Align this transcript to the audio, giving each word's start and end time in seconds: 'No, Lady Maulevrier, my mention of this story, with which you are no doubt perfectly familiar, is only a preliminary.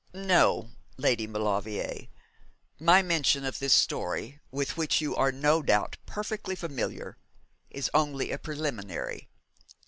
'No, 0.15 0.71
Lady 0.97 1.27
Maulevrier, 1.27 2.07
my 2.79 3.03
mention 3.03 3.45
of 3.45 3.59
this 3.59 3.71
story, 3.75 4.39
with 4.49 4.75
which 4.75 4.99
you 4.99 5.15
are 5.15 5.31
no 5.31 5.61
doubt 5.61 5.95
perfectly 6.07 6.55
familiar, 6.55 7.19
is 7.69 7.91
only 7.93 8.31
a 8.31 8.39
preliminary. 8.39 9.29